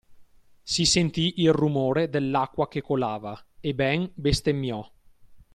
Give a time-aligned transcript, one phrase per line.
[0.63, 4.83] Si sentì il rumore dell'acqua che colava e Ben bestemmiò.